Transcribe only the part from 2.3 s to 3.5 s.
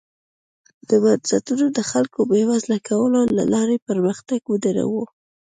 بېوزله کولو له